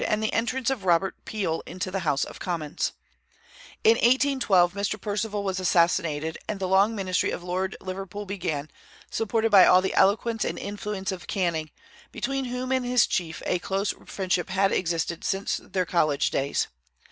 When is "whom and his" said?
12.45-13.05